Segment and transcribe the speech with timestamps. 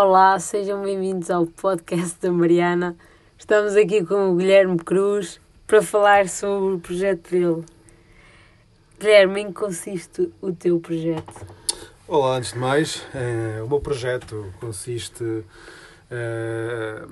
[0.00, 2.94] Olá, sejam bem-vindos ao podcast da Mariana.
[3.38, 7.64] Estamos aqui com o Guilherme Cruz para falar sobre o projeto dele.
[9.00, 11.46] Guilherme, em que consiste o teu projeto?
[12.06, 15.42] Olá, antes de mais, eh, o meu projeto consiste.
[16.10, 17.02] eh,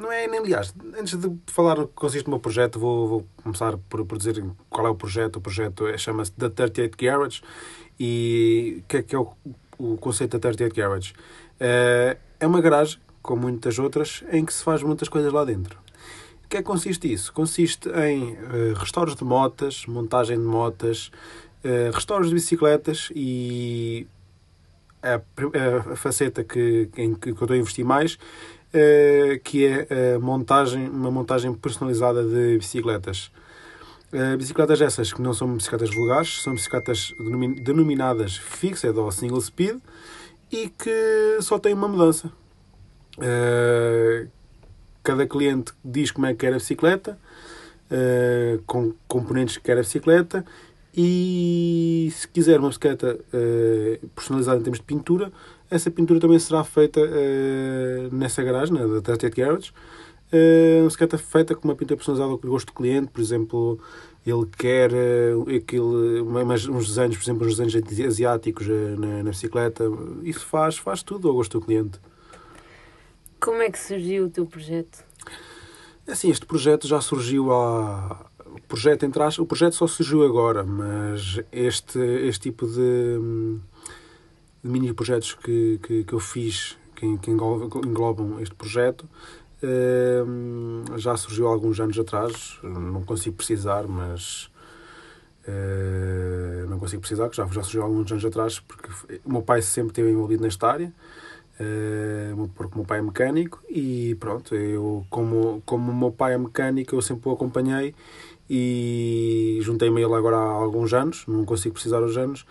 [0.00, 3.26] não é nem, aliás, antes de falar o que consiste o meu projeto, vou, vou
[3.42, 5.36] começar por, por dizer qual é o projeto.
[5.36, 7.42] O projeto é- chama-se The 38 Garage
[8.00, 9.28] e o que é que é o,
[9.78, 11.12] o conceito da 38 Garage?
[11.60, 15.78] Eh, é uma garagem, como muitas outras, em que se faz muitas coisas lá dentro.
[16.44, 17.32] O que é que consiste isso?
[17.32, 21.10] Consiste em eh, restauros de motas, montagem de motas,
[21.64, 24.06] eh, restauros de bicicletas e
[25.02, 25.56] a, pr-
[25.92, 28.18] a faceta que, em que eu estou a investir mais,
[28.72, 33.30] eh, que é a montagem, uma montagem personalizada de bicicletas.
[34.14, 39.40] Eh, bicicletas essas que não são bicicletas vulgares, são bicicletas denomi- denominadas fixed ou single
[39.40, 39.78] speed
[40.52, 42.30] e que só têm uma mudança.
[43.20, 44.28] Eh,
[45.02, 47.18] cada cliente diz como é que quer a bicicleta,
[47.90, 50.44] eh, com componentes que quer a bicicleta
[50.96, 53.18] e se quiser uma bicicleta
[54.14, 55.32] personalizada em termos de pintura,
[55.68, 57.00] essa pintura também será feita
[58.12, 59.72] nessa garagem, na da 38 Garage.
[60.32, 63.78] Eh, uma bicicleta feita com uma pintura personalizada ao gosto do cliente, por exemplo,
[64.26, 69.30] ele quer eh, aquele, mas uns desenhos, por exemplo, uns desenhos asiáticos eh, na, na
[69.30, 69.84] bicicleta.
[70.22, 72.00] Isso faz, faz tudo ao gosto do cliente.
[73.38, 75.04] Como é que surgiu o teu projeto?
[76.06, 78.26] Assim, este projeto já surgiu há.
[78.46, 83.18] O projeto, entre aspas, o projeto só surgiu agora, mas este, este tipo de,
[84.62, 89.08] de mini projetos que, que, que eu fiz, que, que englobam este projeto,
[90.96, 92.58] já surgiu alguns anos atrás.
[92.62, 94.50] Não consigo precisar, mas.
[95.46, 98.88] eh, não consigo precisar, que já, já surgiu alguns anos atrás, porque
[99.24, 100.92] o meu pai sempre esteve envolvido nesta área.
[101.60, 106.34] Eh, porque o meu pai é mecânico e pronto, eu como, como o meu pai
[106.34, 107.94] é mecânico eu sempre o acompanhei
[108.50, 112.44] e juntei-me a ele agora há alguns anos, não consigo precisar os anos,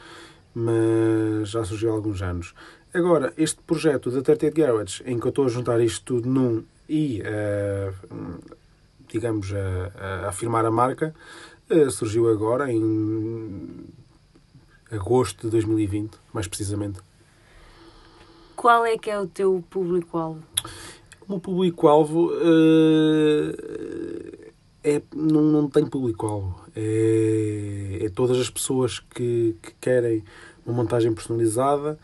[0.56, 2.54] mas já surgiu há alguns anos.
[2.94, 6.64] Agora, este projeto da 38 Garage, em que eu estou a juntar isto tudo num
[6.94, 7.92] e, eh,
[9.10, 11.16] digamos, a, a afirmar a marca,
[11.68, 13.86] eh, surgiu agora em
[14.92, 17.00] agosto de 2020, mais precisamente.
[18.56, 20.44] Qual é que é o teu público-alvo?
[21.28, 23.56] O meu público-alvo eh,
[24.84, 26.62] é, não, não tem público-alvo.
[26.76, 30.24] É, é todas as pessoas que, que querem
[30.64, 31.98] uma montagem personalizada.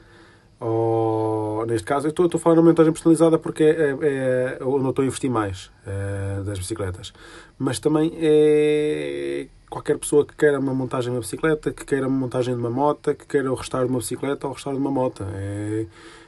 [0.59, 4.63] Ou, neste caso, eu estou, estou a falar uma montagem personalizada porque é, é, é
[4.63, 7.13] onde eu estou a investir mais eh, das bicicletas.
[7.57, 12.17] Mas também é qualquer pessoa que queira uma montagem de uma bicicleta, que queira uma
[12.17, 14.83] montagem de uma moto, que queira o restauro de uma bicicleta ou o restauro de
[14.83, 15.23] uma moto.
[15.33, 15.85] É,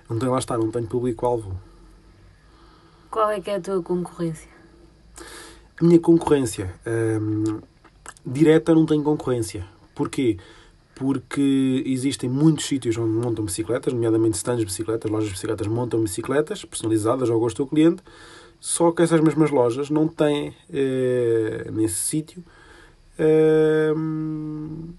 [0.09, 1.59] não tem lá está, não tenho público-alvo.
[3.09, 4.49] Qual é que é a tua concorrência?
[5.81, 7.59] A minha concorrência hum,
[8.25, 9.65] direta não tem concorrência.
[9.93, 10.37] Porquê?
[11.01, 15.99] Porque existem muitos sítios onde montam bicicletas, nomeadamente stands de bicicletas, lojas de bicicletas montam
[16.03, 18.03] bicicletas personalizadas ao gosto do cliente,
[18.59, 22.43] só que essas mesmas lojas não têm eh, nesse sítio
[23.97, 24.89] hum,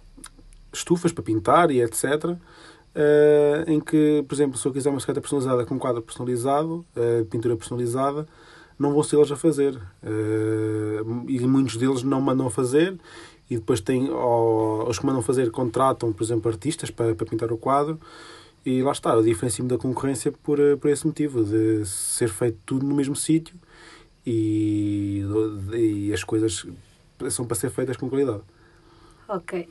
[0.73, 2.37] estufas para pintar e etc.
[2.97, 7.25] eh, em que, por exemplo, se eu quiser uma bicicleta personalizada com quadro personalizado, eh,
[7.31, 8.27] pintura personalizada,
[8.77, 9.81] não vão ser eles a fazer.
[10.03, 12.99] Eh, e muitos deles não mandam a fazer.
[13.53, 17.53] E depois tem, ou, os que mandam fazer contratam, por exemplo, artistas para, para pintar
[17.53, 18.01] o quadro.
[18.65, 22.59] E lá está, eu diferencio-me da concorrência por, eh, por esse motivo, de ser feito
[22.65, 23.55] tudo no mesmo sítio
[24.25, 25.23] e,
[25.75, 26.65] e as coisas
[27.29, 28.43] são para ser feitas com qualidade.
[29.29, 29.69] Ok.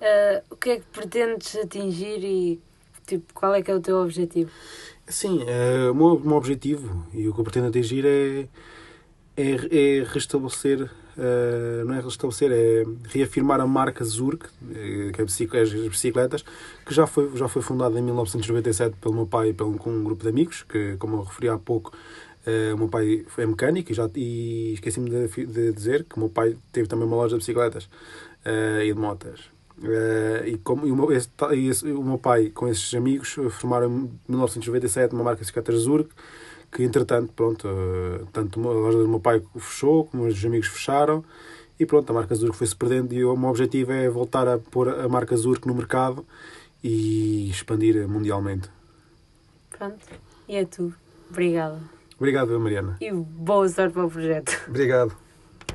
[0.00, 2.60] Ah, o que é que pretendes atingir e
[3.06, 4.50] tipo, qual é que é o teu objetivo?
[5.06, 8.46] Sim, eh, o meu, o meu objetivo e o que eu pretendo atingir é,
[9.38, 15.24] é, é restabelecer, eh, não é restabelecer, é reafirmar a marca Zurk, eh, que é
[15.24, 16.44] bicic- as bicicletas,
[16.84, 20.22] que já foi, já foi fundada em 1997 pelo meu pai pelo, com um grupo
[20.22, 21.92] de amigos, que, como eu referi há pouco,
[22.46, 26.20] eh, o meu pai é mecânico e, já, e esqueci-me de, de dizer que o
[26.20, 27.88] meu pai teve também uma loja de bicicletas
[28.44, 29.40] eh, e de motas.
[29.82, 33.86] Eh, e como, e o, meu, esse, esse- o meu pai, com esses amigos, formaram
[33.86, 36.10] em 1997 uma marca de bicicletas Zurk,
[36.70, 41.24] que entretanto, pronto, eh, tanto a loja do meu pai fechou, como os amigos fecharam,
[41.78, 44.88] e pronto, a marca Zurk foi-se perdendo, e o meu objetivo é voltar a pôr
[44.88, 46.26] a marca Zurk no mercado
[46.82, 48.68] e expandir mundialmente.
[49.70, 50.04] Pronto.
[50.48, 50.94] E é tudo.
[51.30, 51.80] Obrigada.
[52.16, 52.96] Obrigado, Mariana.
[53.00, 54.52] E boa sorte para o projeto.
[54.68, 55.27] Obrigado.